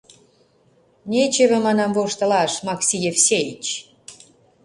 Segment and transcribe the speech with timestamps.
[1.11, 3.65] —Нечеве, манам, воштылаш, Макси Евсеич.